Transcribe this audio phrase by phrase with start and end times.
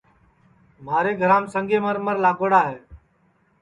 [0.85, 2.77] مھارے گھرام سنگے مرمر لاگوڑا ہے